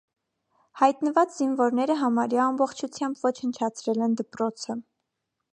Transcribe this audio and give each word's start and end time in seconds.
Հայտնված 0.79 1.35
զինվորները 1.41 1.99
համարյա 2.03 2.41
ամբողջությամբ 2.47 3.23
ոչնչացրել 3.29 4.05
են 4.07 4.21
դպրոցը։ 4.23 4.81